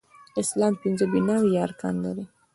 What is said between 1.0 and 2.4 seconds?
بناوې يا ارکان لري